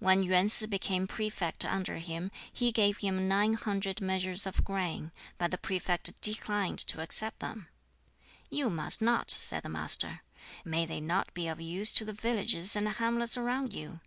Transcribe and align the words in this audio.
When 0.00 0.24
Yuen 0.24 0.46
Sz 0.48 0.66
became 0.66 1.06
prefect 1.06 1.64
under 1.64 1.98
him, 1.98 2.32
he 2.52 2.72
gave 2.72 2.98
him 2.98 3.28
nine 3.28 3.54
hundred 3.54 4.00
measures 4.00 4.44
of 4.44 4.64
grain, 4.64 5.12
but 5.38 5.52
the 5.52 5.56
prefect 5.56 6.20
declined 6.20 6.80
to 6.80 7.00
accept 7.00 7.38
them. 7.38 7.68
"You 8.50 8.68
must 8.70 9.00
not," 9.00 9.30
said 9.30 9.62
the 9.62 9.68
Master. 9.68 10.22
"May 10.64 10.84
they 10.84 11.00
not 11.00 11.32
be 11.32 11.46
of 11.46 11.60
use 11.60 11.92
to 11.92 12.04
the 12.04 12.12
villages 12.12 12.74
and 12.74 12.88
hamlets 12.88 13.36
around 13.38 13.72
you?" 13.72 14.00